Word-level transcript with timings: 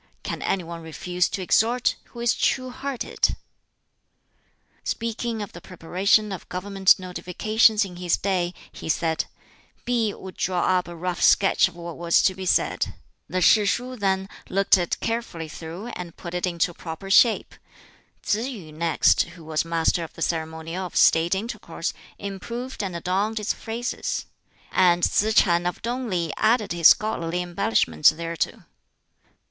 Can 0.23 0.41
any 0.41 0.63
one 0.63 0.81
refuse 0.81 1.29
to 1.29 1.43
exhort, 1.43 1.95
who 2.05 2.21
is 2.21 2.33
true 2.33 2.71
hearted?" 2.71 3.35
Speaking 4.83 5.43
of 5.43 5.51
the 5.53 5.61
preparation 5.61 6.31
of 6.31 6.49
Government 6.49 6.97
Notifications 6.97 7.85
in 7.85 7.97
his 7.97 8.17
day 8.17 8.55
he 8.71 8.89
said, 8.89 9.25
"P'i 9.85 10.15
would 10.19 10.37
draw 10.37 10.61
up 10.79 10.87
a 10.87 10.95
rough 10.95 11.21
sketch 11.21 11.67
of 11.67 11.75
what 11.75 11.99
was 11.99 12.23
to 12.23 12.33
be 12.33 12.47
said; 12.47 12.95
the 13.29 13.41
Shishuh 13.43 13.95
then 13.95 14.27
looked 14.49 14.75
it 14.75 14.99
carefully 15.01 15.47
through 15.47 15.89
and 15.89 16.17
put 16.17 16.33
it 16.33 16.47
into 16.47 16.73
proper 16.73 17.11
shape; 17.11 17.53
Tsz 18.23 18.49
yu 18.49 18.71
next, 18.71 19.21
who 19.37 19.43
was 19.45 19.63
master 19.63 20.03
of 20.03 20.13
the 20.13 20.23
ceremonial 20.23 20.87
of 20.87 20.95
State 20.95 21.35
intercourse, 21.35 21.93
improved 22.17 22.81
and 22.81 22.95
adorned 22.95 23.39
its 23.39 23.53
phrases; 23.53 24.25
and 24.71 25.03
Tsz 25.03 25.35
ch'an 25.35 25.67
of 25.67 25.79
Tung 25.83 26.09
li 26.09 26.33
added 26.37 26.71
his 26.71 26.87
scholarly 26.87 27.39
embellishments 27.43 28.09
thereto." 28.09 28.63